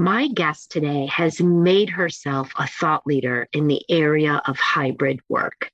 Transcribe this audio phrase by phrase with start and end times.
[0.00, 5.72] My guest today has made herself a thought leader in the area of hybrid work.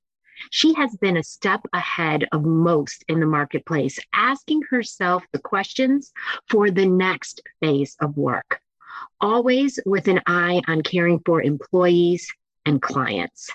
[0.49, 6.11] She has been a step ahead of most in the marketplace, asking herself the questions
[6.49, 8.61] for the next phase of work,
[9.21, 12.27] always with an eye on caring for employees
[12.65, 13.51] and clients.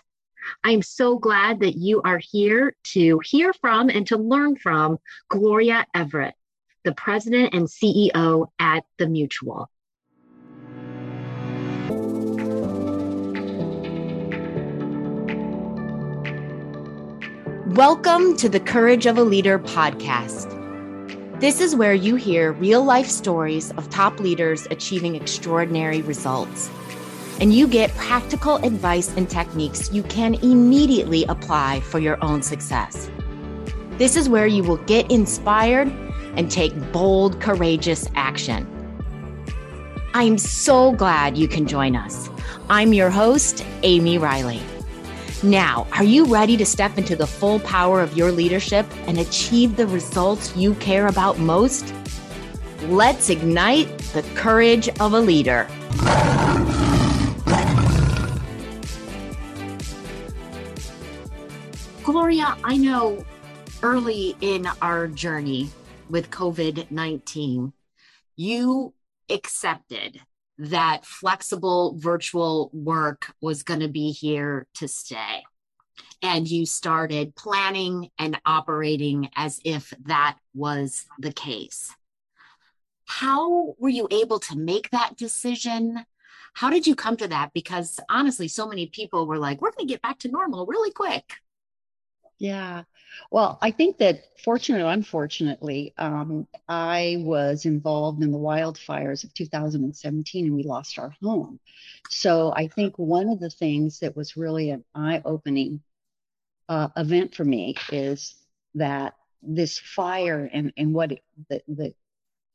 [0.63, 4.99] I'm so glad that you are here to hear from and to learn from
[5.29, 6.37] Gloria Everett,
[6.85, 9.69] the president and CEO at The Mutual.
[17.75, 20.51] Welcome to the Courage of a Leader podcast.
[21.39, 26.69] This is where you hear real life stories of top leaders achieving extraordinary results.
[27.41, 33.09] And you get practical advice and techniques you can immediately apply for your own success.
[33.99, 35.93] This is where you will get inspired
[36.35, 38.67] and take bold, courageous action.
[40.13, 42.31] I'm so glad you can join us.
[42.69, 44.61] I'm your host, Amy Riley.
[45.43, 49.75] Now, are you ready to step into the full power of your leadership and achieve
[49.75, 51.95] the results you care about most?
[52.89, 55.67] Let's ignite the courage of a leader.
[62.05, 63.25] Gloria, I know
[63.83, 65.71] early in our journey
[66.11, 67.73] with COVID 19,
[68.37, 68.93] you
[69.31, 70.21] accepted
[70.61, 75.43] that flexible virtual work was going to be here to stay.
[76.23, 81.95] And you started planning and operating as if that was the case.
[83.07, 86.05] How were you able to make that decision?
[86.53, 87.53] How did you come to that?
[87.55, 90.91] Because honestly, so many people were like, we're going to get back to normal really
[90.91, 91.37] quick.
[92.39, 92.83] Yeah.
[93.31, 99.35] Well, I think that fortunately or unfortunately, um, I was involved in the wildfires of
[99.35, 101.61] 2017 and we lost our home.
[102.09, 105.81] So I think one of the things that was really an eye opening
[106.69, 108.35] uh, event for me is
[108.75, 111.95] that this fire and, and what it, the, the,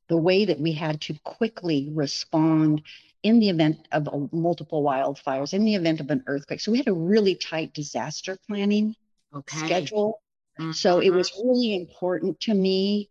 [0.07, 2.81] the way that we had to quickly respond
[3.23, 6.59] in the event of multiple wildfires, in the event of an earthquake.
[6.59, 8.95] So we had a really tight disaster planning
[9.33, 9.57] okay.
[9.57, 10.21] schedule.
[10.59, 10.71] Mm-hmm.
[10.71, 13.09] So it was really important to me.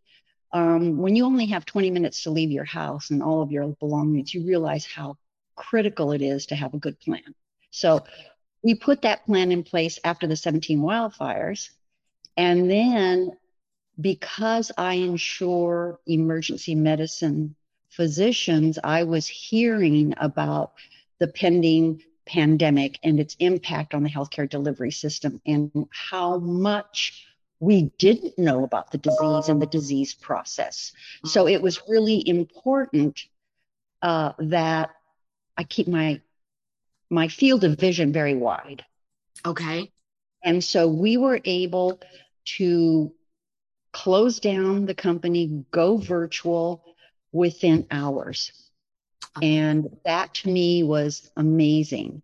[0.53, 3.67] Um, when you only have 20 minutes to leave your house and all of your
[3.81, 5.17] belongings, you realize how
[5.57, 7.35] critical it is to have a good plan.
[7.71, 8.05] So
[8.63, 11.71] we put that plan in place after the 17 wildfires.
[12.37, 13.33] And then
[14.01, 17.55] because I insure emergency medicine
[17.91, 20.73] physicians, I was hearing about
[21.19, 27.27] the pending pandemic and its impact on the healthcare delivery system and how much
[27.61, 30.93] we didn't know about the disease and the disease process.
[31.25, 33.25] So it was really important
[34.03, 34.91] uh, that
[35.57, 36.21] I keep my
[37.11, 38.85] my field of vision very wide.
[39.47, 39.91] Okay.
[40.43, 42.01] And so we were able
[42.57, 43.13] to
[43.93, 46.85] close down the company, go virtual
[47.33, 48.53] within hours.
[49.41, 52.23] And that to me was amazing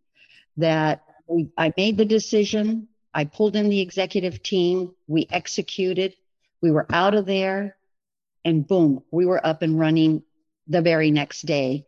[0.56, 2.88] that we, I made the decision.
[3.12, 4.94] I pulled in the executive team.
[5.06, 6.14] We executed.
[6.62, 7.76] We were out of there
[8.44, 10.22] and boom, we were up and running
[10.66, 11.86] the very next day.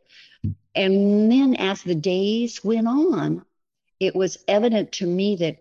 [0.74, 3.44] And then as the days went on,
[4.00, 5.58] it was evident to me that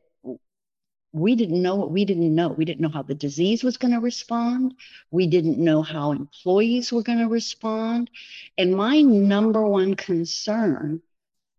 [1.14, 2.48] we didn't know what we didn't know.
[2.50, 4.76] We didn't know how the disease was going to respond.
[5.12, 8.10] We didn't know how employees were going to respond.
[8.58, 11.02] And my number one concern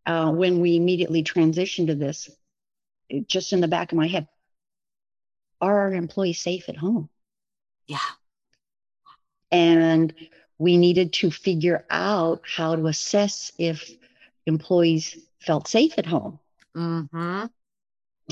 [0.06, 2.30] uh, when we immediately transitioned to this,
[3.26, 4.28] just in the back of my head,
[5.60, 7.08] are our employees safe at home?
[7.86, 7.98] Yeah.
[9.50, 10.14] And
[10.58, 13.90] we needed to figure out how to assess if
[14.46, 16.38] employees felt safe at home.
[16.76, 17.46] Mm-hmm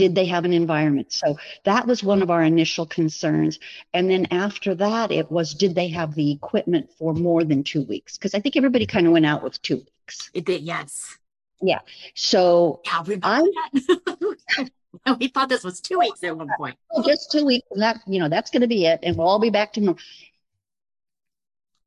[0.00, 1.12] did they have an environment?
[1.12, 3.58] So that was one of our initial concerns.
[3.92, 7.82] And then after that, it was did they have the equipment for more than two
[7.82, 8.16] weeks?
[8.16, 10.30] Because I think everybody kind of went out with two weeks.
[10.32, 11.18] It did, yes.
[11.62, 11.80] Yeah.
[12.14, 13.42] So yeah, I,
[15.18, 16.76] we thought this was two weeks at one point.
[17.04, 19.38] Just two weeks, and that you know that's going to be it, and we'll all
[19.38, 20.00] be back to normal.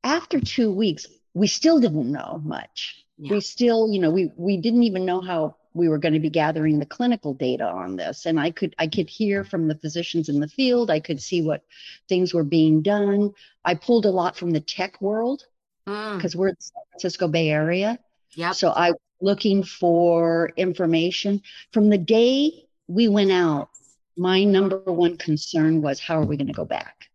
[0.02, 3.04] After two weeks, we still didn't know much.
[3.18, 3.32] Yeah.
[3.32, 6.30] We still, you know, we we didn't even know how we were going to be
[6.30, 10.28] gathering the clinical data on this and i could i could hear from the physicians
[10.28, 11.64] in the field i could see what
[12.08, 13.32] things were being done
[13.64, 15.44] i pulled a lot from the tech world
[15.84, 16.36] because mm.
[16.36, 17.98] we're in the san francisco bay area
[18.34, 18.92] yeah so i
[19.24, 21.42] looking for information
[21.72, 23.68] from the day we went out
[24.16, 27.08] my number one concern was how are we going to go back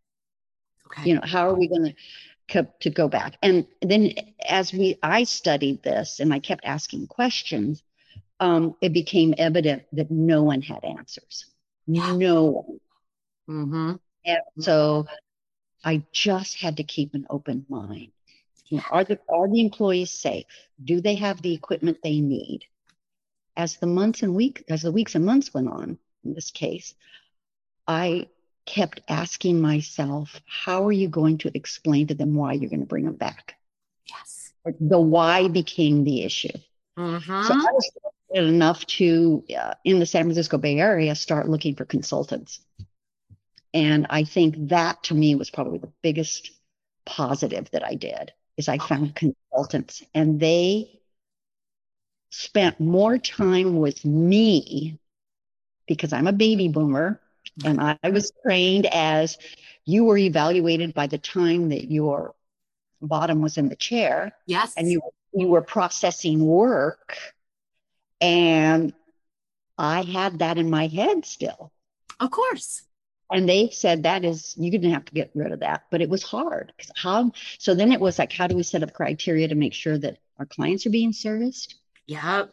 [0.87, 1.93] okay you know how are we going to
[2.79, 3.37] to go back.
[3.41, 4.13] And then
[4.47, 7.83] as we I studied this and I kept asking questions,
[8.39, 11.45] um, it became evident that no one had answers.
[11.87, 12.79] No one.
[13.49, 13.95] Mm-hmm.
[14.25, 15.07] And so
[15.83, 18.11] I just had to keep an open mind.
[18.69, 20.45] You know, are the are the employees safe?
[20.83, 22.61] Do they have the equipment they need?
[23.57, 26.93] As the months and week as the weeks and months went on, in this case,
[27.87, 28.27] I
[28.65, 32.85] kept asking myself, how are you going to explain to them why you're going to
[32.85, 33.55] bring them back?
[34.07, 34.53] Yes.
[34.79, 36.57] The why became the issue.
[36.97, 37.43] Mm-hmm.
[37.43, 37.91] So I was
[38.31, 42.59] enough to, uh, in the San Francisco Bay Area, start looking for consultants.
[43.73, 46.51] And I think that to me was probably the biggest
[47.05, 50.99] positive that I did is I found consultants and they
[52.29, 54.99] spent more time with me
[55.87, 57.21] because I'm a baby boomer
[57.63, 59.37] and I, was trained as
[59.85, 62.35] you were evaluated by the time that your
[63.01, 64.33] bottom was in the chair.
[64.45, 64.73] Yes.
[64.75, 65.01] And you
[65.33, 67.17] you were processing work.
[68.19, 68.93] And
[69.77, 71.71] I had that in my head still.
[72.19, 72.83] Of course.
[73.31, 75.83] And they said that is you're gonna have to get rid of that.
[75.91, 76.73] But it was hard.
[76.95, 79.97] How so then it was like, how do we set up criteria to make sure
[79.97, 81.75] that our clients are being serviced?
[82.07, 82.45] Yeah.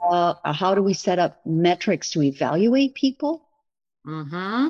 [0.00, 3.46] Uh, how do we set up metrics to evaluate people?
[4.06, 4.68] Mm-hmm.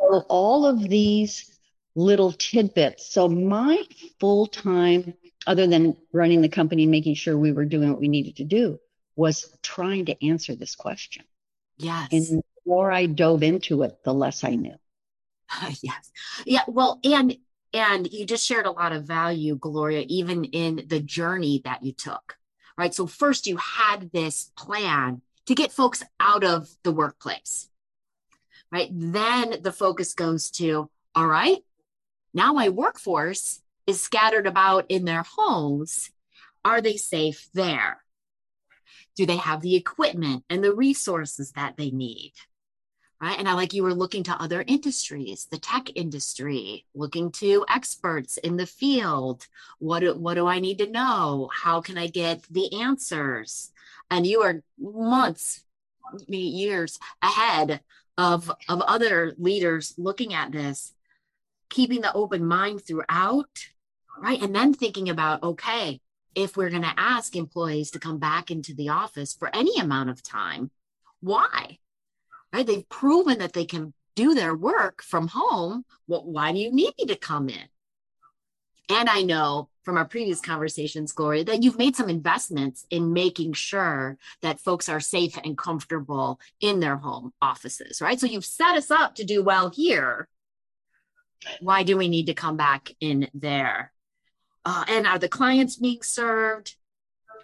[0.00, 1.58] So all of these
[1.94, 3.12] little tidbits.
[3.12, 3.82] So my
[4.18, 5.14] full time,
[5.46, 8.44] other than running the company and making sure we were doing what we needed to
[8.44, 8.78] do,
[9.16, 11.24] was trying to answer this question.
[11.76, 12.08] Yes.
[12.12, 14.74] And the more I dove into it, the less I knew.
[15.82, 16.12] yes.
[16.44, 16.62] Yeah.
[16.66, 17.36] Well, and
[17.74, 21.92] and you just shared a lot of value, Gloria, even in the journey that you
[21.92, 22.36] took.
[22.76, 22.94] Right.
[22.94, 27.68] So first you had this plan to get folks out of the workplace
[28.72, 28.88] right?
[28.90, 31.58] Then the focus goes to, all right,
[32.34, 36.10] now my workforce is scattered about in their homes.
[36.64, 37.98] Are they safe there?
[39.14, 42.32] Do they have the equipment and the resources that they need?
[43.22, 43.38] Right.
[43.38, 48.36] And I like you were looking to other industries, the tech industry, looking to experts
[48.38, 49.46] in the field.
[49.78, 51.48] What do, what do I need to know?
[51.54, 53.70] How can I get the answers?
[54.10, 55.62] And you are months,
[56.26, 57.80] maybe years ahead
[58.18, 60.92] of of other leaders looking at this
[61.70, 63.68] keeping the open mind throughout
[64.18, 66.00] right and then thinking about okay
[66.34, 70.10] if we're going to ask employees to come back into the office for any amount
[70.10, 70.70] of time
[71.20, 71.78] why
[72.52, 76.72] right they've proven that they can do their work from home well, why do you
[76.72, 77.68] need me to come in
[78.88, 83.52] and i know from our previous conversations, Gloria, that you've made some investments in making
[83.52, 88.18] sure that folks are safe and comfortable in their home offices, right?
[88.18, 90.28] So you've set us up to do well here.
[91.60, 93.92] Why do we need to come back in there?
[94.64, 96.76] Uh, and are the clients being served,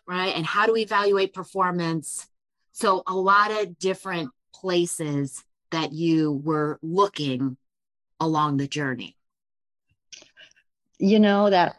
[0.06, 0.34] right?
[0.36, 2.28] And how do we evaluate performance?
[2.72, 7.56] So a lot of different places that you were looking
[8.20, 9.16] along the journey.
[10.98, 11.76] You know, that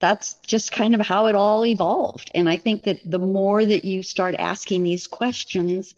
[0.00, 2.30] that's just kind of how it all evolved.
[2.34, 5.94] And I think that the more that you start asking these questions,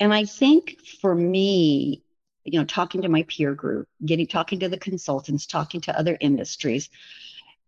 [0.00, 2.02] and I think for me,
[2.44, 6.16] you know, talking to my peer group, getting talking to the consultants, talking to other
[6.20, 6.88] industries,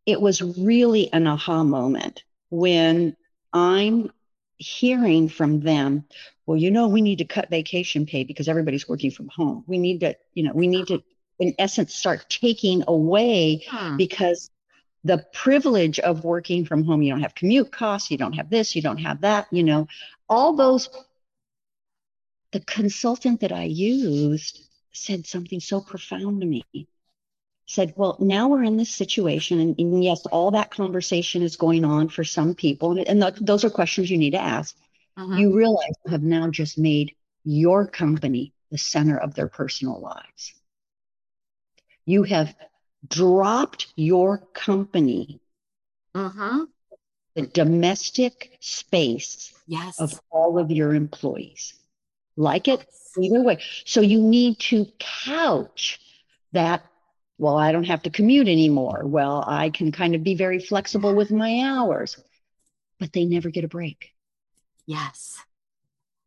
[0.07, 3.17] it was really an aha moment when
[3.53, 4.11] I'm
[4.61, 6.05] hearing from them,
[6.47, 9.65] well, you know, we need to cut vacation pay because everybody's working from home.
[9.67, 11.03] We need to, you know, we need to,
[11.39, 13.97] in essence, start taking away hmm.
[13.97, 14.51] because
[15.03, 17.03] the privilege of working from home.
[17.03, 19.89] You don't have commute costs, you don't have this, you don't have that, you know,
[20.29, 20.89] all those.
[22.53, 24.61] The consultant that I used
[24.93, 26.65] said something so profound to me.
[27.71, 31.85] Said, Well, now we're in this situation, and, and yes, all that conversation is going
[31.85, 34.77] on for some people, and, and th- those are questions you need to ask.
[35.17, 35.37] Uh-huh.
[35.37, 40.53] You realize you have now just made your company the center of their personal lives.
[42.07, 42.53] You have
[43.07, 45.39] dropped your company
[46.13, 46.67] uh-huh.
[47.37, 50.01] the domestic space yes.
[50.01, 51.75] of all of your employees.
[52.37, 52.85] Like it
[53.17, 53.61] either way.
[53.85, 56.01] So you need to couch
[56.51, 56.85] that.
[57.41, 59.01] Well, I don't have to commute anymore.
[59.03, 62.23] Well, I can kind of be very flexible with my hours,
[62.99, 64.11] but they never get a break.
[64.85, 65.39] Yes.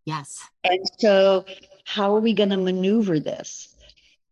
[0.06, 0.44] Yes.
[0.64, 1.46] And so,
[1.86, 3.76] how are we going to maneuver this?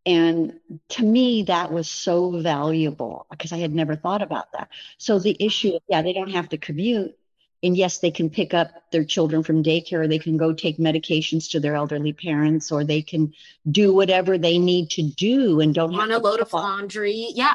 [0.08, 0.60] And
[0.90, 4.70] to me, that was so valuable because I had never thought about that.
[4.98, 7.16] So the issue, yeah, they don't have to commute.
[7.64, 10.78] And yes, they can pick up their children from daycare, or they can go take
[10.80, 13.34] medications to their elderly parents, or they can
[13.70, 17.28] do whatever they need to do and don't run a load of laundry.
[17.36, 17.54] Yeah.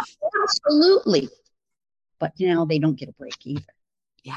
[0.42, 1.28] Absolutely.
[2.20, 3.62] but now they don't get a break either.
[4.22, 4.36] Yeah.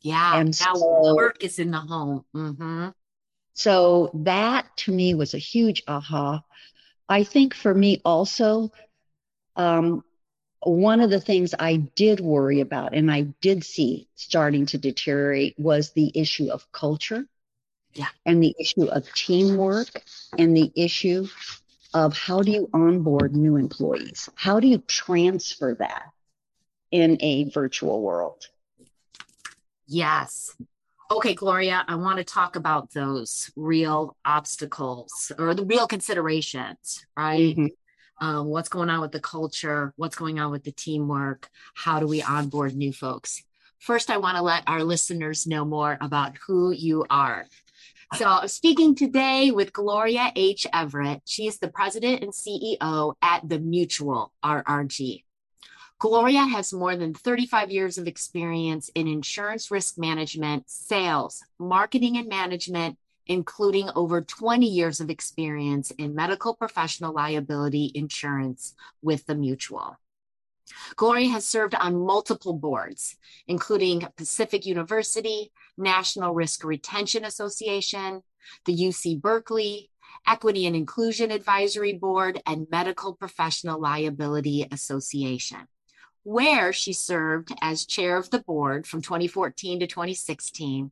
[0.00, 0.38] Yeah.
[0.40, 2.24] And now so- work is in the home.
[2.34, 2.88] Mm-hmm.
[3.54, 6.42] So that to me was a huge aha.
[7.08, 8.70] I think for me also,
[9.56, 10.04] um,
[10.60, 15.54] one of the things I did worry about and I did see starting to deteriorate
[15.58, 17.26] was the issue of culture.
[17.94, 18.08] Yeah.
[18.26, 19.88] And the issue of teamwork
[20.36, 21.26] and the issue
[21.94, 24.28] of how do you onboard new employees?
[24.34, 26.10] How do you transfer that
[26.90, 28.46] in a virtual world?
[29.86, 30.54] Yes.
[31.10, 37.56] Okay, Gloria, I want to talk about those real obstacles or the real considerations, right?
[37.56, 37.70] Mhm.
[38.20, 39.92] Um, what's going on with the culture?
[39.96, 41.48] What's going on with the teamwork?
[41.74, 43.44] How do we onboard new folks?
[43.78, 47.46] First, I want to let our listeners know more about who you are.
[48.16, 50.66] So, I'm speaking today with Gloria H.
[50.72, 51.20] Everett.
[51.26, 55.24] She is the president and CEO at the Mutual RRG.
[55.98, 62.28] Gloria has more than 35 years of experience in insurance risk management, sales, marketing, and
[62.28, 62.96] management,
[63.28, 69.96] including over 20 years of experience in medical professional liability insurance with the Mutual.
[70.96, 73.16] Gloria has served on multiple boards,
[73.46, 78.22] including Pacific University, National Risk Retention Association,
[78.64, 79.90] the UC Berkeley,
[80.26, 85.68] Equity and Inclusion Advisory Board, and Medical Professional Liability Association
[86.28, 90.90] where she served as chair of the board from 2014 to 2016.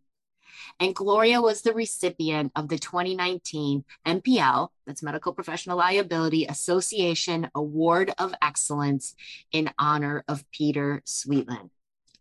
[0.80, 8.12] And Gloria was the recipient of the 2019 MPL, that's Medical Professional Liability Association Award
[8.18, 9.14] of Excellence
[9.52, 11.70] in honor of Peter Sweetland.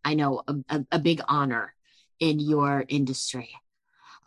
[0.03, 1.73] I know a, a, a big honor
[2.19, 3.49] in your industry.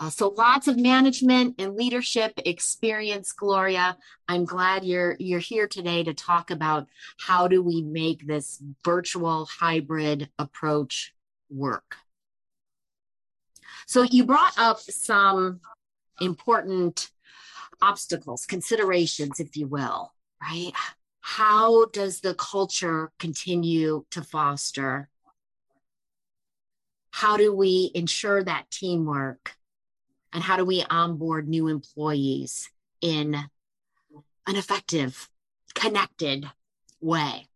[0.01, 3.97] Uh, so lots of management and leadership experience, Gloria.
[4.29, 6.87] I'm glad you're you're here today to talk about
[7.19, 11.15] how do we make this virtual hybrid approach
[11.51, 11.97] work.
[13.89, 15.61] So you brought up some
[16.21, 17.11] important
[17.83, 20.73] obstacles, considerations, if you will, right?
[21.21, 25.09] How does the culture continue to foster?
[27.11, 29.59] How do we ensure that teamwork?
[30.33, 35.29] and how do we onboard new employees in an effective,
[35.75, 36.49] connected
[37.01, 37.48] way?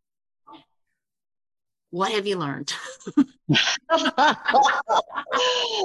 [1.93, 2.73] What have you learned?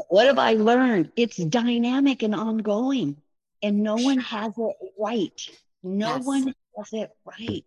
[0.09, 1.11] what have I learned?
[1.17, 3.17] It's dynamic and ongoing,
[3.61, 5.49] and no one has it right.
[5.83, 6.25] No Yes.
[6.25, 7.65] one has it right.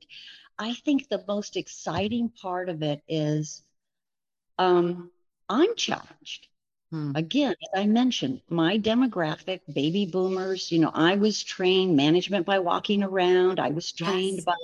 [0.59, 3.63] I think the most exciting part of it is
[4.59, 5.11] um,
[5.49, 6.49] I'm challenged.
[6.91, 7.13] Hmm.
[7.15, 12.59] Again, as I mentioned, my demographic, baby boomers, you know, I was trained management by
[12.61, 13.61] walking around.
[13.61, 14.45] I was trained Yes.
[14.45, 14.55] by,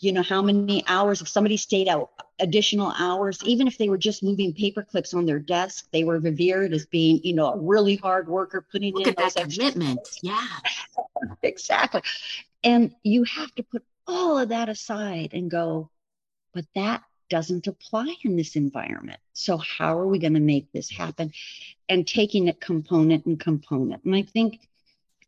[0.00, 1.98] you know, how many hours, if somebody stayed out
[2.40, 6.18] additional hours, even if they were just moving paper clips on their desk, they were
[6.18, 10.00] revered as being, you know, a really hard worker putting Look in at that commitment.
[10.22, 10.46] Yeah.
[11.42, 12.02] exactly.
[12.62, 15.90] And you have to put all of that aside and go,
[16.54, 19.20] but that doesn't apply in this environment.
[19.32, 21.32] So, how are we going to make this happen?
[21.88, 24.04] And taking it component and component.
[24.04, 24.60] And I think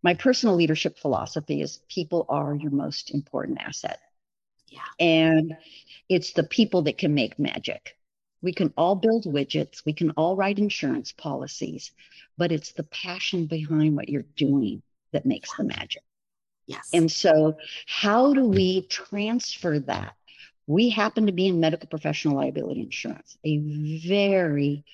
[0.02, 4.00] my personal leadership philosophy is people are your most important asset.
[4.68, 4.80] Yeah.
[4.98, 5.56] And
[6.08, 7.96] it's the people that can make magic.
[8.42, 11.92] We can all build widgets, we can all write insurance policies,
[12.38, 16.02] but it's the passion behind what you're doing that makes the magic.
[16.66, 16.88] Yes.
[16.92, 20.14] And so, how do we transfer that?
[20.70, 23.58] We happen to be in medical professional liability insurance, a
[24.06, 24.84] very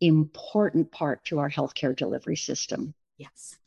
[0.00, 2.94] important part to our healthcare delivery system.
[3.18, 3.58] yes.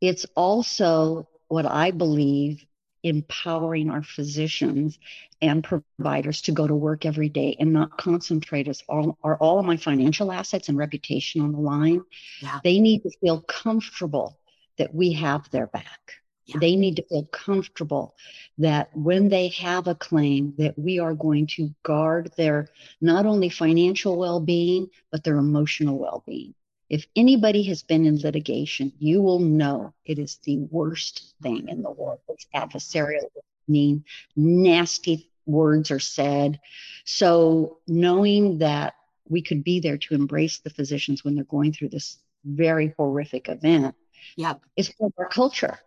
[0.00, 2.64] It's also what I believe
[3.02, 4.98] empowering our physicians
[5.42, 9.58] and providers to go to work every day and not concentrate as all are all
[9.58, 12.02] of my financial assets and reputation on the line.
[12.40, 12.60] Yeah.
[12.64, 14.38] They need to feel comfortable
[14.78, 16.14] that we have their back.
[16.48, 16.56] Yeah.
[16.60, 18.16] They need to feel comfortable
[18.56, 22.68] that when they have a claim that we are going to guard their
[23.02, 26.54] not only financial well-being but their emotional well-being.
[26.88, 31.82] If anybody has been in litigation, you will know it is the worst thing in
[31.82, 32.20] the world.
[32.30, 33.28] It's adversarial,
[33.68, 36.60] mean, nasty words are said.
[37.04, 38.94] So knowing that
[39.28, 43.50] we could be there to embrace the physicians when they're going through this very horrific
[43.50, 43.94] event
[44.36, 44.54] Yeah.
[44.76, 45.78] is part of our culture.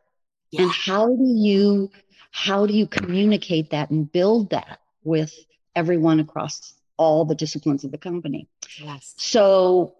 [0.51, 0.63] Yeah.
[0.63, 1.91] And how do you
[2.31, 5.33] how do you communicate that and build that with
[5.75, 8.47] everyone across all the disciplines of the company?
[8.79, 9.13] Yes.
[9.17, 9.95] So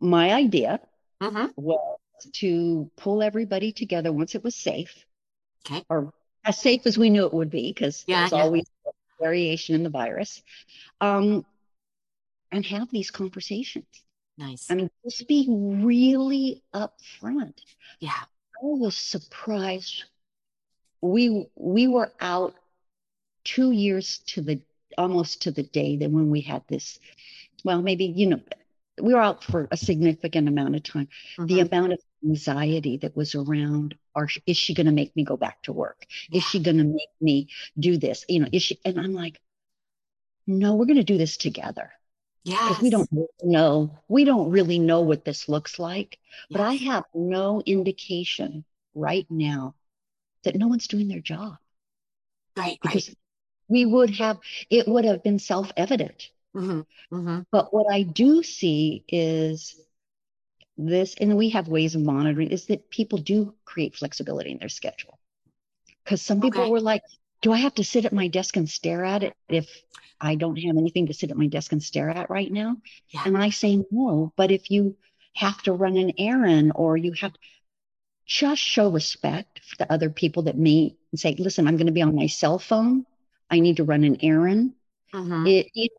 [0.00, 0.80] my idea
[1.20, 1.98] hmm was
[2.32, 5.04] to pull everybody together once it was safe.
[5.66, 5.84] Okay.
[5.88, 6.12] Or
[6.44, 8.42] as safe as we knew it would be, because Yeah, there's yeah.
[8.42, 8.64] always
[9.20, 10.42] variation in the virus,
[11.00, 11.44] um,
[12.50, 13.86] and have these conversations.
[14.36, 14.70] Nice.
[14.70, 17.58] I mean, just be really upfront.
[18.00, 18.12] Yeah.
[18.62, 20.04] I was surprised.
[21.00, 22.54] We we were out
[23.44, 24.60] two years to the
[24.96, 26.98] almost to the day that when we had this.
[27.64, 28.40] Well, maybe you know,
[29.00, 31.08] we were out for a significant amount of time.
[31.38, 31.46] Mm-hmm.
[31.46, 35.36] The amount of anxiety that was around or is she going to make me go
[35.36, 37.48] back to work is she going to make me
[37.78, 39.40] do this you know is she and i'm like
[40.46, 41.92] no we're going to do this together
[42.48, 43.08] yeah we don't
[43.42, 46.58] know we don't really know what this looks like yes.
[46.58, 48.64] but i have no indication
[48.94, 49.74] right now
[50.44, 51.56] that no one's doing their job
[52.56, 53.18] right because right.
[53.68, 54.38] we would have
[54.70, 56.80] it would have been self-evident mm-hmm.
[57.14, 57.40] Mm-hmm.
[57.50, 59.80] but what i do see is
[60.78, 64.68] this, and we have ways of monitoring, is that people do create flexibility in their
[64.68, 65.18] schedule.
[66.04, 66.70] Because some people okay.
[66.70, 67.02] were like,
[67.42, 69.68] do I have to sit at my desk and stare at it if
[70.20, 72.76] I don't have anything to sit at my desk and stare at right now?
[73.10, 73.22] Yeah.
[73.24, 74.96] And I say, no, but if you
[75.34, 77.32] have to run an errand or you have
[78.26, 82.02] just show respect for the other people that may say, listen, I'm going to be
[82.02, 83.06] on my cell phone.
[83.50, 84.74] I need to run an errand.
[85.14, 85.46] Mm-hmm.
[85.46, 85.92] It, it,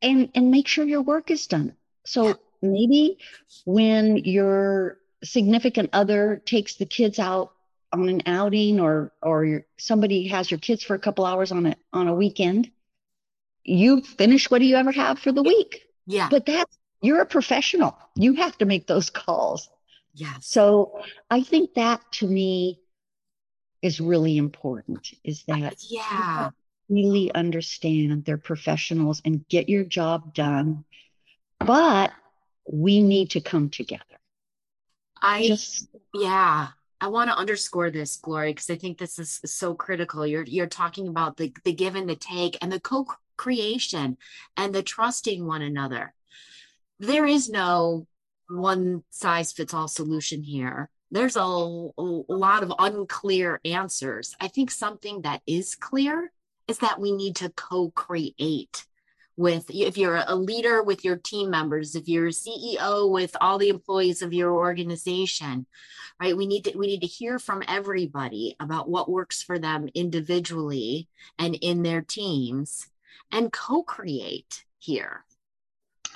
[0.00, 1.74] and, and make sure your work is done.
[2.04, 2.34] So yeah
[2.64, 3.18] maybe
[3.64, 7.52] when your significant other takes the kids out
[7.98, 11.76] on an outing or or somebody has your kids for a couple hours on a
[11.92, 12.70] on a weekend
[13.64, 15.86] you finish what do you ever have for the week?
[16.06, 16.28] Yeah.
[16.30, 17.96] But that's you're a professional.
[18.14, 19.68] You have to make those calls.
[20.14, 22.78] Yeah so i think that to me
[23.82, 26.50] is really important is uh, that yeah.
[26.88, 30.84] really understand they're professionals and get your job done
[31.58, 32.12] but
[32.70, 34.04] we need to come together.
[35.20, 36.68] I just, yeah,
[37.04, 40.26] I want to underscore this, Gloria, because I think this is so critical.
[40.26, 44.16] You're you're talking about the the give and the take and the co-creation
[44.56, 46.14] and the trusting one another.
[46.98, 48.06] There is no
[48.48, 50.88] one size fits all solution here.
[51.10, 54.34] There's a, a lot of unclear answers.
[54.40, 56.32] I think something that is clear
[56.68, 58.86] is that we need to co-create
[59.36, 63.58] with if you're a leader with your team members if you're a ceo with all
[63.58, 65.66] the employees of your organization
[66.20, 66.36] right?
[66.36, 71.08] We need to we need to hear from everybody about what works for them individually
[71.38, 72.88] and in their teams
[73.32, 75.24] and co-create here.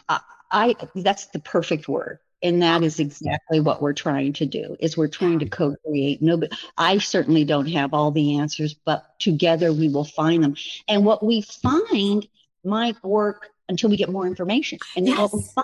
[0.09, 0.19] Uh,
[0.51, 2.19] i that's the perfect word.
[2.41, 6.23] And that is exactly what we're trying to do is we're trying to co-create.
[6.23, 10.57] No but i certainly don't have all the answers but together we will find them.
[10.89, 12.27] And what we find
[12.65, 14.79] might work until we get more information.
[14.97, 15.55] And yes.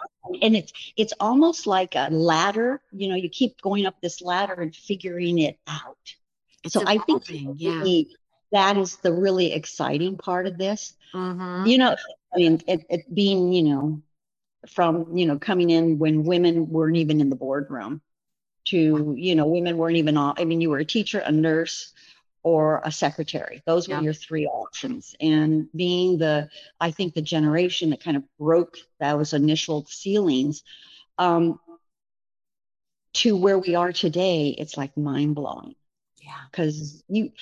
[0.42, 2.80] and it's it's almost like a ladder.
[2.92, 5.96] You know, you keep going up this ladder and figuring it out.
[6.62, 6.82] It's so.
[6.86, 8.02] I think yeah.
[8.52, 10.94] that is the really exciting part of this.
[11.14, 11.66] Mm-hmm.
[11.66, 11.96] You know,
[12.34, 14.02] I mean, it, it being you know
[14.68, 18.00] from you know coming in when women weren't even in the boardroom
[18.66, 21.92] to you know women weren't even all i mean you were a teacher a nurse
[22.44, 23.62] or a secretary.
[23.64, 25.16] Those were your three options.
[25.18, 30.62] And being the, I think, the generation that kind of broke those initial ceilings
[31.16, 31.58] um,
[33.14, 35.74] to where we are today, it's like mind blowing.
[36.20, 36.32] Yeah.
[36.50, 37.32] Because you,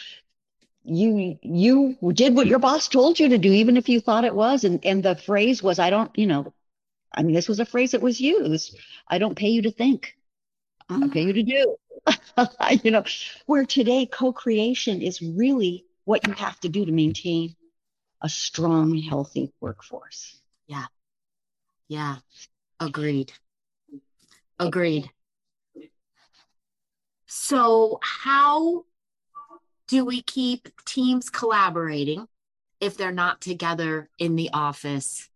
[0.84, 4.34] you you did what your boss told you to do even if you thought it
[4.34, 6.52] was and and the phrase was i don't you know
[7.14, 10.16] i mean this was a phrase that was used i don't pay you to think
[10.90, 11.76] i pay you to do
[12.82, 13.04] you know,
[13.46, 17.54] where today co-creation is really what you have to do to maintain
[18.22, 20.40] a strong, healthy workforce.
[20.66, 20.86] Yeah.
[21.88, 22.16] Yeah.
[22.80, 23.32] Agreed.
[24.58, 25.10] Agreed.
[27.26, 28.84] So, how
[29.88, 32.26] do we keep teams collaborating
[32.80, 35.28] if they're not together in the office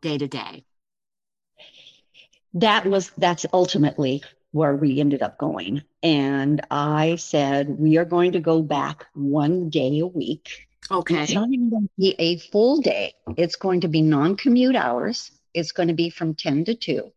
[0.00, 0.64] day to day?
[2.54, 5.82] That was, that's ultimately where we ended up going.
[6.02, 10.68] And I said, we are going to go back one day a week.
[10.90, 11.22] Okay.
[11.22, 13.14] It's not even going to be a full day.
[13.36, 15.30] It's going to be non-commute hours.
[15.52, 17.12] It's going to be from 10 to 2.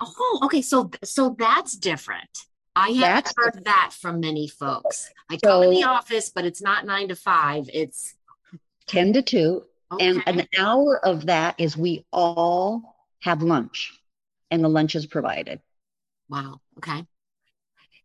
[0.00, 0.62] Oh, okay.
[0.62, 2.46] So so that's different.
[2.76, 3.66] I have that's heard different.
[3.66, 5.10] that from many folks.
[5.30, 7.68] I so, come in the office, but it's not nine to five.
[7.72, 8.14] It's
[8.86, 9.62] 10 to 2.
[9.92, 10.06] Okay.
[10.06, 13.92] And an hour of that is we all have lunch
[14.50, 15.60] and the lunch is provided.
[16.30, 16.60] Wow.
[16.78, 17.04] Okay.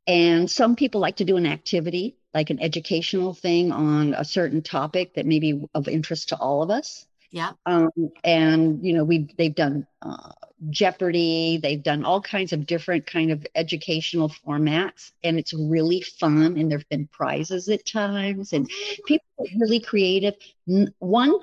[0.08, 4.62] And some people like to do an activity, like an educational thing on a certain
[4.62, 7.06] topic that may be of interest to all of us.
[7.32, 7.52] Yeah.
[7.66, 7.90] Um,
[8.24, 10.32] and you know, we they've done uh,
[10.70, 11.60] Jeopardy.
[11.62, 16.58] They've done all kinds of different kind of educational formats, and it's really fun.
[16.58, 18.70] And there've been prizes at times, and
[19.06, 20.36] people are really creative.
[21.00, 21.34] One,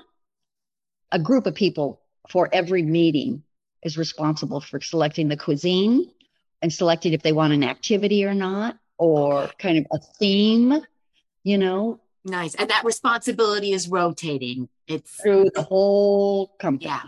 [1.10, 3.42] a group of people for every meeting
[3.82, 6.10] is responsible for selecting the cuisine
[6.62, 10.80] and selected if they want an activity or not, or kind of a theme.
[11.44, 12.54] You know, Nice.
[12.54, 14.68] And that responsibility is rotating.
[14.86, 16.90] It's through the whole company.
[16.90, 17.02] Yeah.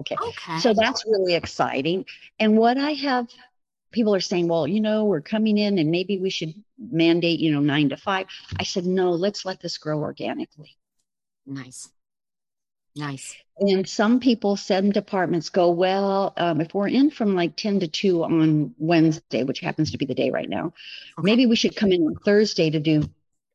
[0.00, 0.16] Okay.
[0.20, 0.58] Okay.
[0.58, 2.06] So that's really exciting.
[2.38, 3.28] And what I have,
[3.92, 7.52] people are saying, well, you know, we're coming in and maybe we should mandate, you
[7.52, 8.26] know, nine to five.
[8.58, 10.76] I said, no, let's let this grow organically.
[11.46, 11.90] Nice.
[12.96, 13.36] Nice.
[13.58, 17.88] And some people, some departments go, well, um, if we're in from like 10 to
[17.88, 20.72] 2 on Wednesday, which happens to be the day right now,
[21.18, 21.22] Okay.
[21.22, 23.10] maybe we should come in on Thursday to do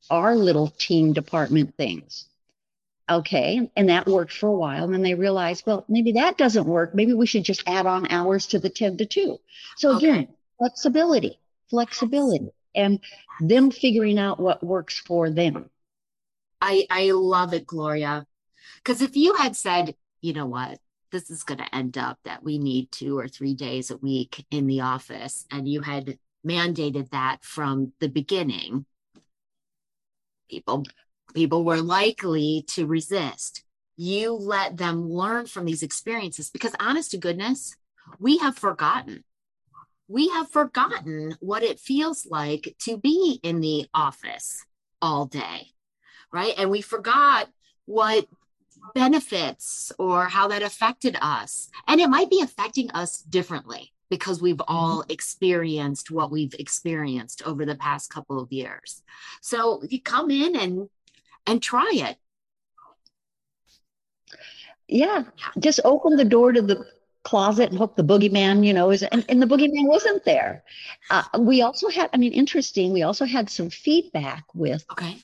[0.09, 2.27] our little team department things.
[3.09, 3.71] Okay.
[3.75, 4.83] And that worked for a while.
[4.83, 6.93] And then they realized, well, maybe that doesn't work.
[6.95, 9.39] Maybe we should just add on hours to the 10 to 2.
[9.77, 10.29] So again, Okay.
[10.59, 12.99] flexibility, flexibility, and
[13.39, 15.69] them figuring out what works for them.
[16.61, 18.25] I I love it, Gloria.
[18.77, 20.79] Because if you had said, you know what,
[21.11, 24.45] this is going to end up that we need two or three days a week
[24.51, 28.85] in the office, and you had mandated that from the beginning,
[30.49, 30.83] people
[31.33, 33.63] people were likely to resist.
[33.97, 37.75] You let them learn from these experiences because honest to goodness,
[38.19, 39.23] we have forgotten.
[40.07, 44.65] We have forgotten what it feels like to be in the office
[45.01, 45.75] all day
[46.35, 46.53] right?
[46.57, 47.47] And we forgot
[47.85, 48.25] what
[48.93, 51.69] benefits or how that affected us.
[51.87, 57.65] And it might be affecting us differently because we've all experienced what we've experienced over
[57.65, 59.01] the past couple of years.
[59.41, 60.89] So you come in and
[61.47, 62.17] and try it.
[64.87, 65.23] Yeah.
[65.59, 66.85] Just open the door to the
[67.23, 70.63] closet and hope the boogeyman, you know, is, and, and the boogeyman wasn't there.
[71.09, 75.17] Uh, we also had, I mean, interesting, we also had some feedback with Okay.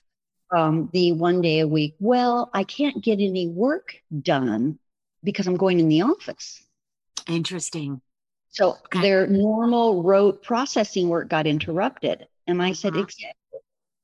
[0.52, 4.80] Um, the one day a week, well, I can't get any work done
[5.24, 6.64] because I'm going in the office.
[7.28, 8.02] Interesting.
[8.50, 9.02] So Okay.
[9.02, 12.28] their normal rote processing work got interrupted.
[12.48, 13.02] And I said, Uh-huh.
[13.04, 13.60] exactly,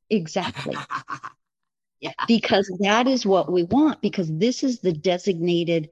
[0.10, 0.76] exactly.
[2.00, 2.14] yeah.
[2.28, 5.90] because that is what we want, because this is the designated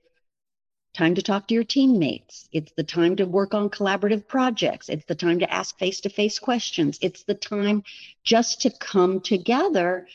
[0.93, 2.47] time to talk to your teammates.
[2.53, 4.87] It's the time to work on collaborative projects.
[4.87, 6.97] It's the time to ask face to face questions.
[7.01, 7.83] It's the time
[8.23, 10.07] just to come together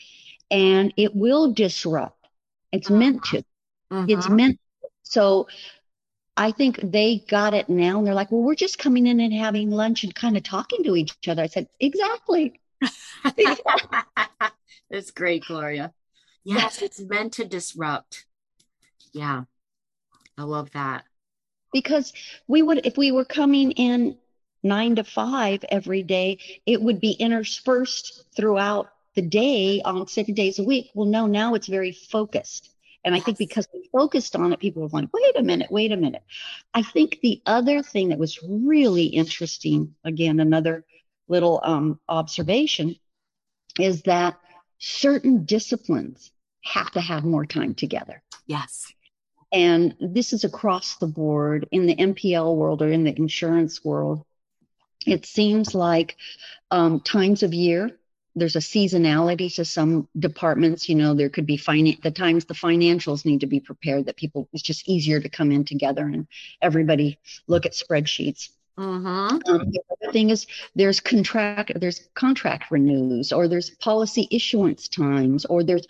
[0.51, 2.27] and it will disrupt.
[2.71, 3.43] It's meant to.
[4.07, 4.35] It's Mhm.
[4.35, 4.59] meant.
[5.03, 5.47] So
[6.37, 7.97] I think they got it now.
[7.97, 10.83] And they're like, well, we're just coming in and having lunch and kind of talking
[10.83, 11.43] to each other.
[11.43, 12.59] I said, exactly.
[14.89, 15.93] That's great, Gloria.
[16.43, 18.25] Yes, it's meant to disrupt.
[19.13, 19.43] Yeah.
[20.37, 21.05] I love that.
[21.73, 22.13] Because
[22.47, 24.17] we would, if we were coming in
[24.63, 30.59] nine to five every day, it would be interspersed throughout the day on seven days
[30.59, 30.91] a week.
[30.93, 32.73] Well, no, now it's very focused.
[33.03, 35.91] And I think because we focused on it, people were like, wait a minute, wait
[35.91, 36.23] a minute.
[36.73, 40.85] I think the other thing that was really interesting, again, another
[41.27, 42.95] little um, observation,
[43.79, 44.39] is that
[44.77, 46.31] certain disciplines
[46.63, 48.21] have to have more time together.
[48.45, 48.93] Yes.
[49.51, 54.25] And this is across the board in the MPL world or in the insurance world.
[55.05, 56.17] It seems like
[56.69, 57.97] um, times of year,
[58.35, 60.87] there's a seasonality to some departments.
[60.87, 64.17] You know, there could be finan- the times the financials need to be prepared that
[64.17, 66.27] people, it's just easier to come in together and
[66.61, 68.49] everybody look at spreadsheets.
[68.77, 69.07] Mm-hmm.
[69.07, 69.41] Um,
[69.71, 75.63] the other thing is there's contract there's contract renews or there's policy issuance times or
[75.63, 75.85] there's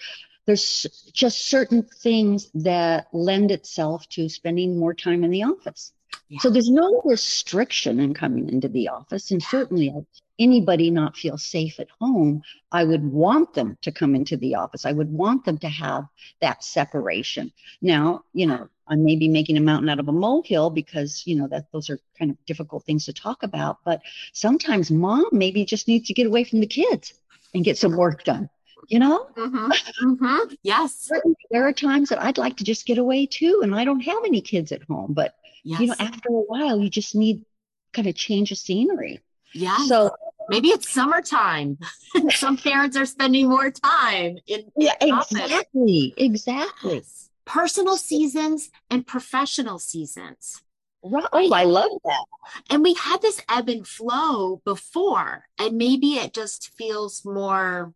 [0.47, 5.93] there's just certain things that lend itself to spending more time in the office.
[6.27, 6.39] Yeah.
[6.41, 9.93] So there's no restriction in coming into the office and certainly
[10.41, 14.86] anybody not feel safe at home, I would want them to come into the office.
[14.86, 16.06] I would want them to have
[16.41, 17.51] that separation.
[17.82, 21.36] Now, you know, I may be making a mountain out of a molehill because, you
[21.38, 23.77] know, that those are kind of difficult things to talk about.
[23.86, 24.01] But
[24.34, 27.13] sometimes mom maybe just needs to get away from the kids
[27.54, 28.49] and get some work done.
[28.88, 29.71] You know, Mm-hmm.
[30.06, 30.54] Mm-hmm.
[30.63, 31.10] Yes.
[31.51, 34.25] There are times that I'd like to just get away too, and I don't have
[34.25, 35.13] any kids at home.
[35.13, 35.80] But Yes.
[35.80, 37.45] you know, after a while, you just need
[37.93, 39.19] kind of change of scenery.
[39.54, 39.77] Yeah.
[39.86, 40.12] So
[40.49, 41.77] maybe it's summertime.
[42.32, 45.39] Some parents are spending more time in, yeah, the office.
[45.39, 46.95] exactly, exactly.
[46.95, 47.30] Yes.
[47.45, 50.62] Personal seasons and professional seasons.
[51.04, 51.25] Right.
[51.34, 52.25] Oh, I love that.
[52.69, 57.93] And we had this ebb and flow before, and maybe it just feels more,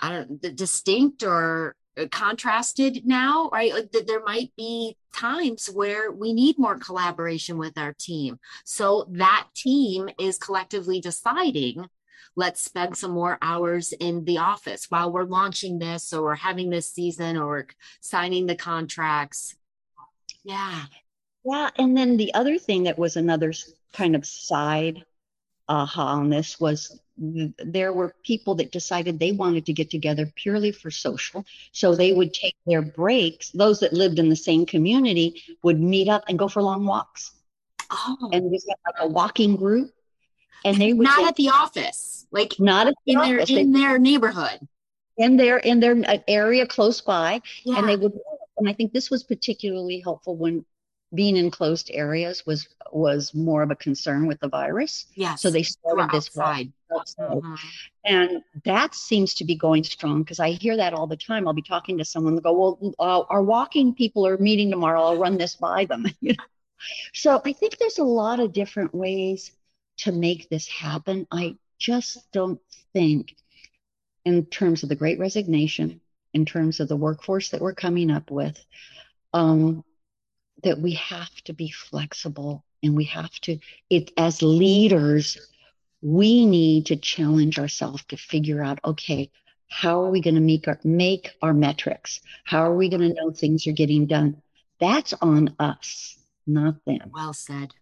[0.00, 3.72] I don't distinct or Uh, contrasted now, right?
[3.72, 8.38] Like that there might be times where we need more collaboration with our team.
[8.64, 11.86] So that team is collectively deciding
[12.36, 16.70] let's spend some more hours in the office while we're launching this or we're having
[16.70, 17.66] this season or
[18.00, 19.54] signing the contracts.
[20.42, 20.82] Yeah.
[21.44, 21.70] Yeah.
[21.76, 23.52] And then the other thing that was another
[23.92, 25.04] kind of side
[25.68, 30.72] aha on this was there were people that decided they wanted to get together purely
[30.72, 31.44] for social.
[31.72, 33.50] So they would take their breaks.
[33.50, 37.32] Those that lived in the same community would meet up and go for long walks.
[37.90, 38.30] Oh.
[38.32, 39.92] And we had like a walking group.
[40.64, 43.48] And they would not at the office, like not at the in office.
[43.48, 44.66] their in they, their neighborhood.
[45.18, 47.42] In their in their uh, area close by.
[47.64, 47.78] Yeah.
[47.78, 48.12] And they would
[48.56, 50.64] and I think this was particularly helpful when
[51.14, 55.06] being in closed areas was was more of a concern with the virus.
[55.14, 55.34] Yeah.
[55.34, 56.72] So they started this outside.
[57.18, 57.54] Mm-hmm.
[58.04, 61.48] And that seems to be going strong because I hear that all the time.
[61.48, 65.02] I'll be talking to someone and go, "Well, uh, our walking people are meeting tomorrow.
[65.02, 66.06] I'll run this by them."
[67.12, 69.50] so I think there's a lot of different ways
[69.98, 71.26] to make this happen.
[71.30, 72.60] I just don't
[72.92, 73.34] think,
[74.24, 76.00] in terms of the Great Resignation,
[76.32, 78.58] in terms of the workforce that we're coming up with,
[79.32, 79.84] um,
[80.64, 83.58] that we have to be flexible and we have to
[83.90, 85.48] it as leaders
[86.02, 89.30] we need to challenge ourselves to figure out okay
[89.74, 92.20] how are we going to make our make our metrics?
[92.44, 94.40] How are we going to know things are getting done?
[94.78, 97.10] That's on us not them.
[97.12, 97.74] Well said.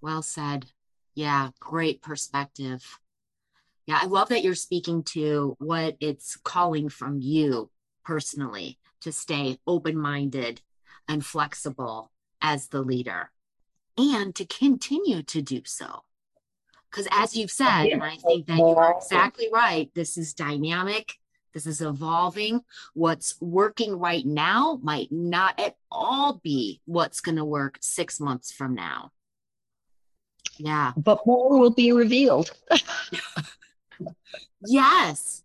[0.00, 0.66] Well said.
[1.14, 2.84] Yeah great perspective.
[3.86, 7.70] Yeah i love that you're speaking to what it's calling from you
[8.04, 10.60] personally to stay open-minded
[11.08, 12.10] and flexible
[12.44, 13.30] as the leader
[13.96, 16.02] and to continue to do so.
[16.90, 21.14] Because as you've said, and I think that you are exactly right, this is dynamic,
[21.54, 22.60] this is evolving.
[22.92, 28.52] What's working right now might not at all be what's going to work six months
[28.52, 29.10] from now.
[30.58, 30.92] Yeah.
[30.96, 32.50] But more will be revealed.
[34.66, 35.43] yes.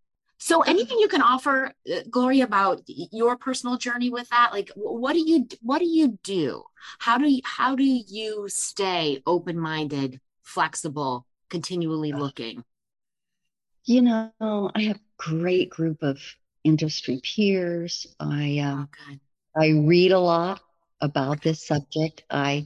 [0.49, 4.51] So, anything you can offer, uh, Gloria, about your personal journey with that?
[4.51, 6.63] Like, what do you what do you do?
[6.97, 12.63] How do you, how do you stay open minded, flexible, continually looking?
[13.85, 16.19] You know, I have a great group of
[16.63, 18.07] industry peers.
[18.19, 19.15] I uh, oh,
[19.55, 20.61] I read a lot
[20.99, 22.23] about this subject.
[22.31, 22.65] I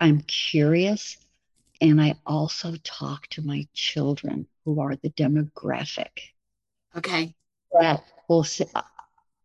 [0.00, 1.18] I'm curious,
[1.80, 6.31] and I also talk to my children who are the demographic
[6.96, 7.34] Okay.
[7.78, 8.82] That will, I,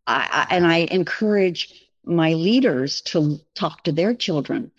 [0.06, 4.70] I, and I encourage my leaders to talk to their children.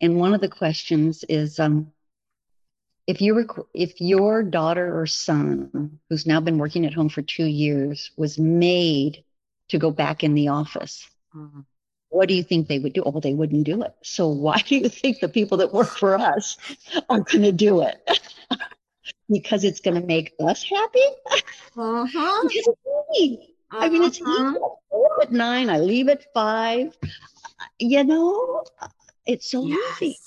[0.00, 1.92] And one of the questions is, um,
[3.06, 7.22] if you rec- if your daughter or son, who's now been working at home for
[7.22, 9.24] two years, was made
[9.68, 11.60] to go back in the office, mm-hmm.
[12.08, 13.02] what do you think they would do?
[13.04, 13.94] Oh, they wouldn't do it.
[14.02, 16.56] So why do you think the people that work for us
[17.08, 17.96] are going to do it?
[19.28, 21.06] because it's going to make us happy.
[21.76, 22.06] Uh-huh.
[23.72, 23.82] Uh-huh.
[23.82, 24.54] I mean, it's uh-huh.
[24.54, 25.22] easy.
[25.22, 26.96] at nine, I leave at five.
[27.78, 28.64] You know,
[29.26, 30.02] it's so yes.
[30.02, 30.18] easy.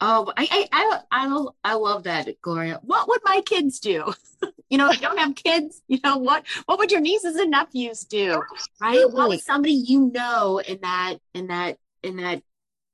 [0.00, 2.80] Oh, I, I, I, I love that, Gloria.
[2.82, 4.12] What would my kids do?
[4.68, 5.80] you know, you don't have kids.
[5.88, 6.44] You know what?
[6.66, 8.42] What would your nieces and nephews do?
[8.80, 9.10] Right?
[9.10, 12.42] What would somebody you know in that, in that, in that,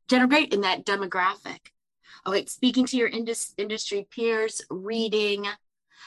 [0.09, 1.59] generate in that demographic?
[2.27, 5.45] Okay speaking to your indus- industry peers reading.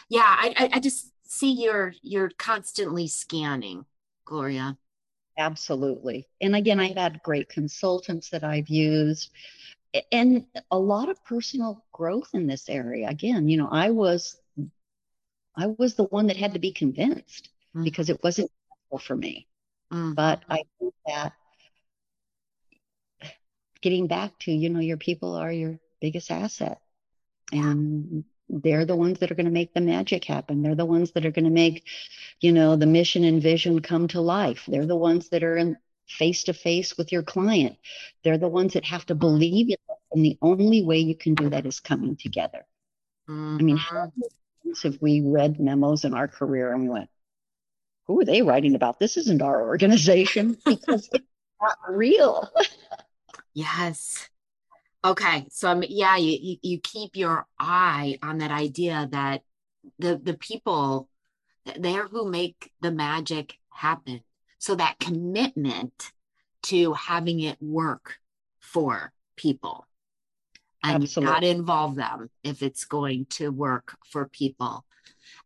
[0.09, 3.85] Yeah I, I, I just see you're you're constantly scanning
[4.25, 4.77] gloria.
[5.37, 6.27] Absolutely.
[6.41, 9.31] And again i've had great consultants that i've used
[10.11, 13.07] and a lot of personal growth in this area.
[13.09, 14.37] Again you know i was
[15.55, 17.83] i was the one that had to be convinced mm-hmm.
[17.83, 18.51] because it wasn't
[19.01, 19.47] for me.
[19.91, 20.13] Mm-hmm.
[20.13, 21.33] but i think that
[23.81, 26.81] getting back to you know your people are your biggest asset.
[27.53, 30.61] And they're the ones that are going to make the magic happen.
[30.61, 31.87] They're the ones that are going to make,
[32.41, 34.65] you know, the mission and vision come to life.
[34.67, 37.77] They're the ones that are in face to face with your client.
[38.23, 39.79] They're the ones that have to believe it.
[40.11, 42.65] And the only way you can do that is coming together.
[43.29, 43.57] Mm-hmm.
[43.59, 44.87] I mean, how mm-hmm.
[44.87, 47.09] have we read memos in our career and we went,
[48.07, 48.99] who are they writing about?
[48.99, 51.25] This isn't our organization because it's
[51.61, 52.51] not real.
[53.53, 54.29] yes.
[55.05, 59.41] Okay, so um, yeah, you, you keep your eye on that idea that
[59.99, 61.09] the the people
[61.77, 64.21] they're who make the magic happen.
[64.59, 66.11] So that commitment
[66.63, 68.19] to having it work
[68.61, 69.85] for people,
[70.81, 71.29] and Absolutely.
[71.29, 74.85] you got to involve them if it's going to work for people,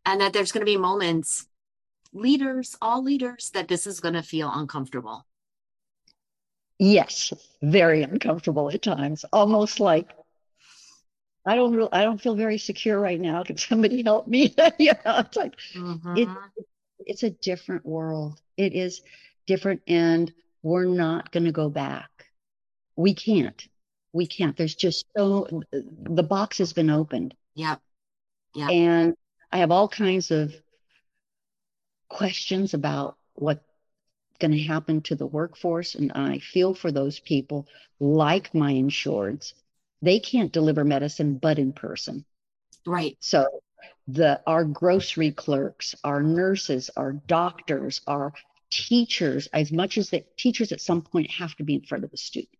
[0.06, 1.48] and that there's going to be moments
[2.12, 5.26] leaders, all leaders, that this is going to feel uncomfortable?
[6.78, 10.10] Yes, very uncomfortable at times, almost like
[11.44, 13.42] I don't really, I don't feel very secure right now.
[13.42, 14.54] Can somebody help me?
[14.78, 16.16] you know, it's like mm-hmm.
[16.16, 16.28] it,
[17.00, 18.40] it's a different world.
[18.56, 19.00] It is
[19.46, 22.10] different, and we're not going to go back.
[22.96, 23.66] We can't.
[24.12, 24.56] We can't.
[24.56, 27.34] There's just so the box has been opened.
[27.54, 27.76] Yeah.
[28.54, 28.68] Yeah.
[28.68, 29.16] And
[29.50, 30.54] I have all kinds of
[32.08, 33.64] questions about what's
[34.38, 35.94] going to happen to the workforce.
[35.94, 37.66] And I feel for those people
[38.00, 39.52] like my insureds.
[40.00, 42.24] They can't deliver medicine but in person.
[42.86, 43.16] Right.
[43.20, 43.62] So
[44.06, 48.32] the our grocery clerks, our nurses, our doctors, our
[48.70, 52.10] teachers, as much as the teachers at some point have to be in front of
[52.10, 52.58] the student.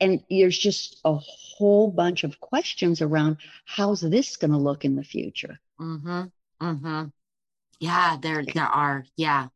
[0.00, 4.96] And there's just a whole bunch of questions around how's this going to look in
[4.96, 5.60] the future.
[5.80, 6.24] Mm-hmm.
[6.60, 7.04] Mm-hmm.
[7.80, 9.04] Yeah, there there are.
[9.16, 9.48] Yeah.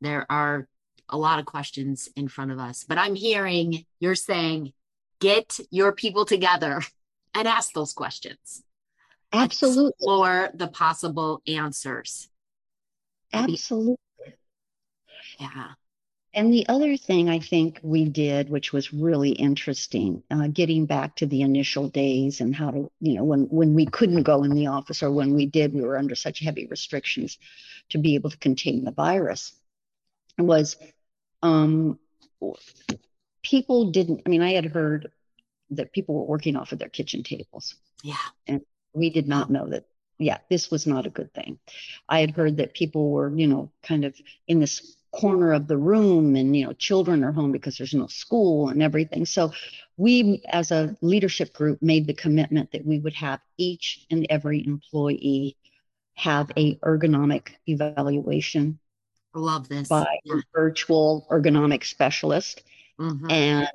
[0.00, 0.68] There are
[1.08, 2.84] a lot of questions in front of us.
[2.86, 4.72] But I'm hearing you're saying
[5.20, 6.82] get your people together
[7.34, 8.62] and ask those questions.
[9.32, 9.92] Absolutely.
[9.98, 12.28] Explore the possible answers.
[13.32, 13.96] Absolutely.
[15.40, 15.72] Yeah.
[16.36, 21.14] And the other thing I think we did, which was really interesting, uh, getting back
[21.16, 24.54] to the initial days and how to, you know, when when we couldn't go in
[24.54, 27.38] the office or when we did, we were under such heavy restrictions
[27.90, 29.52] to be able to contain the virus,
[30.42, 30.76] was
[31.42, 31.98] um,
[33.42, 34.22] people didn't.
[34.26, 35.10] I mean, I had heard
[35.70, 37.74] that people were working off of their kitchen tables.
[38.02, 38.16] Yeah.
[38.46, 39.84] And we did not know that
[40.18, 41.58] yeah, this was not a good thing.
[42.08, 44.14] I had heard that people were, you know, kind of
[44.46, 48.08] in this corner of the room and you know children are home because there's no
[48.08, 49.52] school and everything so
[49.96, 54.66] we as a leadership group made the commitment that we would have each and every
[54.66, 55.56] employee
[56.14, 58.78] have a ergonomic evaluation
[59.34, 60.34] love this by yeah.
[60.36, 62.62] a virtual ergonomic specialist
[62.98, 63.30] mm-hmm.
[63.30, 63.68] and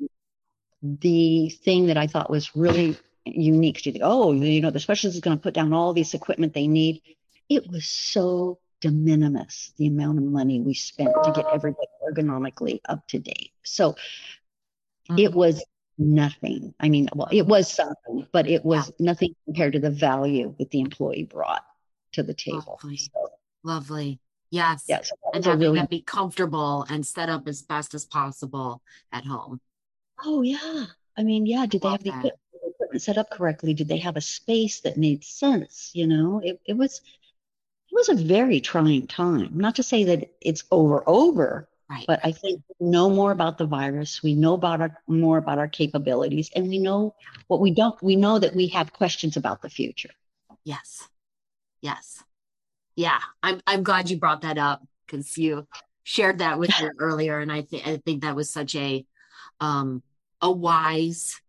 [0.82, 5.16] the thing that i thought was really unique to the oh you know the specialist
[5.16, 7.02] is going to put down all this equipment they need
[7.50, 12.80] it was so de minimis the amount of money we spent to get everybody ergonomically
[12.88, 13.52] up to date.
[13.64, 15.18] So mm-hmm.
[15.18, 15.64] it was
[15.98, 16.74] nothing.
[16.80, 19.06] I mean, well, it was something, but it was yeah.
[19.06, 21.66] nothing compared to the value that the employee brought
[22.14, 22.80] to the table.
[22.84, 22.98] Lovely.
[22.98, 23.30] So,
[23.64, 24.20] Lovely.
[24.52, 24.86] Yes.
[24.88, 25.12] Yes.
[25.34, 25.80] And having really...
[25.80, 28.82] them be comfortable and set up as best as possible
[29.12, 29.62] at home.
[30.24, 30.86] Oh yeah.
[31.18, 31.66] I mean, yeah.
[31.66, 33.74] Did they have the equipment, set up correctly?
[33.74, 35.92] Did they have a space that made sense?
[35.94, 37.02] You know, it, it was
[37.92, 39.50] it was a very trying time.
[39.54, 42.06] Not to say that it's over, over, right.
[42.08, 44.22] but I think we know more about the virus.
[44.22, 47.16] We know about our more about our capabilities, and we know
[47.48, 48.02] what we don't.
[48.02, 50.12] We know that we have questions about the future.
[50.64, 51.08] Yes,
[51.82, 52.24] yes,
[53.00, 53.20] yeah.
[53.42, 55.66] I'm I'm glad you brought that up because you
[56.04, 59.06] shared that with me earlier, and I think I think that was such a
[59.62, 60.04] um
[60.42, 61.40] a wise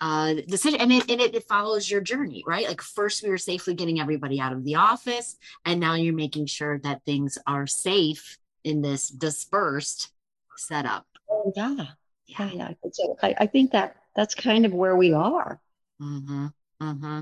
[0.00, 2.66] uh, decision and it, and it, it follows your journey right?
[2.66, 6.46] Like first we were safely getting everybody out of the office and now you're making
[6.46, 10.10] sure that things are safe in this dispersed
[10.56, 11.06] setup.
[11.30, 11.86] Oh yeah.
[12.26, 12.50] Yeah.
[12.52, 13.16] Yeah so.
[13.22, 15.60] I, I think that that's kind of where we are.
[16.02, 16.46] Mm-hmm
[16.82, 17.20] mm-hmm.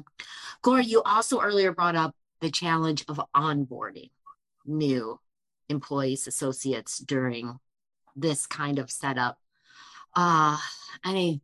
[0.63, 4.11] Gloria you also earlier brought up the challenge of onboarding
[4.67, 5.19] new
[5.71, 7.59] employees associates during
[8.15, 9.39] this kind of setup
[10.15, 10.59] uh
[11.07, 11.41] mean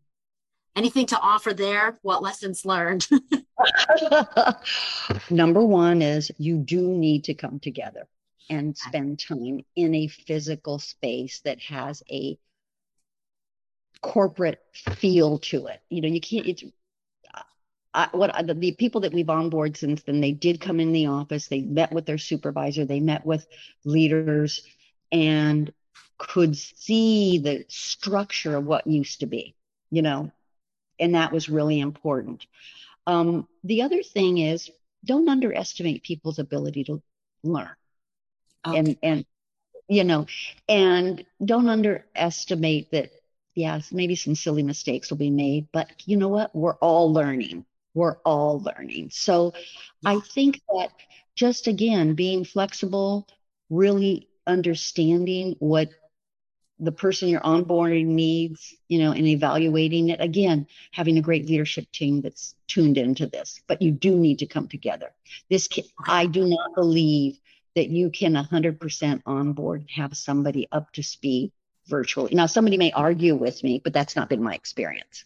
[0.77, 1.99] anything to offer there?
[2.03, 3.09] What lessons learned?
[5.31, 8.07] Number one is you do need to come together
[8.49, 12.39] and spend time in a physical space that has a
[14.01, 15.81] corporate feel to it.
[15.91, 16.47] You know, you can't.
[16.47, 16.65] It's
[17.95, 20.21] I, what the, the people that we've onboarded since then.
[20.21, 21.49] They did come in the office.
[21.49, 22.85] They met with their supervisor.
[22.85, 23.47] They met with
[23.85, 24.63] leaders,
[25.11, 25.73] and
[26.19, 29.55] could see the structure of what used to be.
[29.91, 30.33] You know,
[30.99, 32.47] and that was really important.
[33.07, 34.71] Um, the other thing is
[35.05, 37.03] don't underestimate people's ability to
[37.43, 37.71] learn,
[38.67, 38.79] okay.
[38.79, 39.27] and and
[39.89, 40.27] you know,
[40.69, 43.13] and don't underestimate that.
[43.55, 46.55] Yes, maybe some silly mistakes will be made, but you know what?
[46.55, 47.65] We're all learning.
[47.99, 49.11] We're all learning.
[49.13, 49.55] So
[50.05, 50.91] I think that
[51.35, 53.27] just again being flexible,
[53.71, 55.91] really understanding what
[56.79, 60.21] the person you're onboarding needs, you know, and evaluating it.
[60.21, 64.47] Again, having a great leadership team that's tuned into this, but you do need to
[64.47, 65.13] come together.
[65.51, 65.69] This,
[66.07, 67.41] I do not believe
[67.75, 71.51] that you can 100% onboard have somebody up to speed
[71.89, 72.33] virtually.
[72.33, 75.25] Now, somebody may argue with me, but that's not been my experience.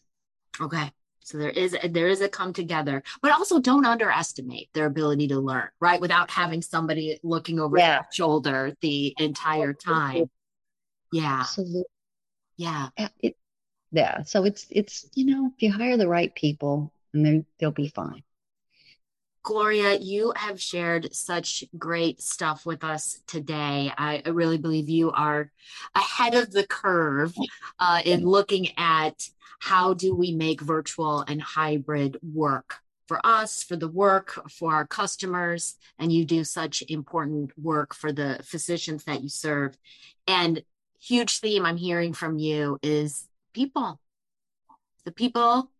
[0.58, 0.90] Okay.
[1.24, 5.38] So there is there is a come together, but also don't underestimate their ability to
[5.38, 6.00] learn, right?
[6.00, 7.94] Without having somebody looking over yeah.
[7.94, 10.30] their shoulder the entire time.
[11.12, 11.40] Yeah.
[11.40, 11.84] Absolutely.
[12.56, 12.88] Yeah.
[13.20, 13.36] It,
[13.92, 14.22] yeah.
[14.22, 17.88] So it's it's you know if you hire the right people, and then they'll be
[17.88, 18.22] fine.
[19.44, 23.92] Gloria, you have shared such great stuff with us today.
[23.98, 25.50] I, I really believe you are
[25.96, 27.34] ahead of the curve
[27.80, 29.28] uh, in looking at
[29.62, 34.84] how do we make virtual and hybrid work for us, for the work, for our
[34.84, 39.78] customers, and you do such important work for the physicians that you serve.
[40.26, 40.64] And
[41.00, 44.00] huge theme I'm hearing from you is people.
[45.04, 45.70] The people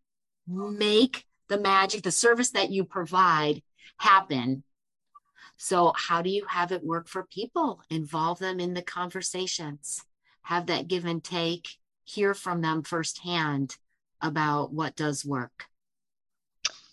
[0.46, 3.64] make the magic, the service that you provide
[3.96, 4.62] happen.
[5.56, 7.82] So, how do you have it work for people?
[7.90, 10.04] Involve them in the conversations,
[10.42, 13.76] have that give and take, hear from them firsthand
[14.20, 15.66] about what does work.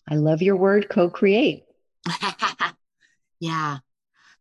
[0.07, 1.65] I love your word co create.
[3.39, 3.79] yeah.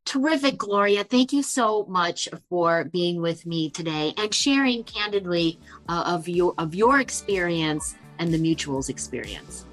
[0.05, 1.05] Terrific, Gloria.
[1.05, 6.55] Thank you so much for being with me today and sharing candidly uh, of your
[6.57, 9.67] of your experience and the Mutuals experience.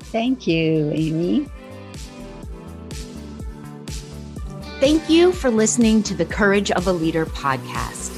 [0.00, 1.48] Thank you, Amy.
[4.80, 8.17] Thank you for listening to the Courage of a Leader podcast.